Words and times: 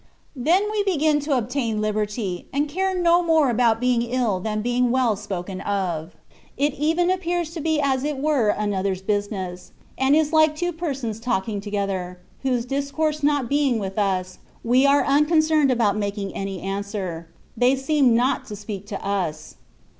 Then 0.35 0.63
we 0.71 0.81
begin 0.83 1.19
to 1.19 1.37
obtain 1.37 1.79
liberty, 1.79 2.47
and 2.51 2.67
care 2.67 2.99
no 2.99 3.21
more 3.21 3.51
about 3.51 3.79
being 3.79 4.01
ill 4.01 4.39
than 4.39 4.63
being 4.63 4.89
well 4.89 5.15
spoken 5.15 5.61
of: 5.61 6.15
it 6.57 6.73
even 6.73 7.11
appears 7.11 7.51
to 7.53 7.61
be 7.61 7.79
as 7.79 8.03
it 8.03 8.17
were 8.17 8.51
another^s 8.51 9.05
business, 9.05 9.71
and 9.99 10.15
is 10.15 10.33
like 10.33 10.55
two 10.55 10.71
persons 10.73 11.19
talking 11.19 11.61
together, 11.61 12.17
whose 12.41 12.65
discourse 12.65 13.21
not 13.21 13.47
being 13.47 13.77
with 13.77 13.99
us, 13.99 14.39
we 14.63 14.87
are 14.87 15.05
unconcerned 15.05 15.69
about 15.69 15.95
making 15.95 16.33
any 16.33 16.59
answer; 16.63 17.27
they 17.55 17.75
seem 17.75 18.15
not 18.15 18.47
to 18.47 18.55
speak 18.55 18.87
to 18.87 19.05
us. 19.05 19.57